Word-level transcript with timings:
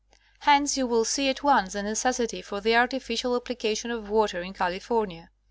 Hence, 0.39 0.77
you 0.77 0.87
will 0.87 1.05
see 1.05 1.29
at 1.29 1.43
once, 1.43 1.73
the 1.73 1.83
necessity 1.83 2.41
for 2.41 2.59
the 2.59 2.75
artificial 2.75 3.35
application 3.35 3.91
of 3.91 4.09
water 4.09 4.41
in 4.41 4.51
California. 4.53 5.29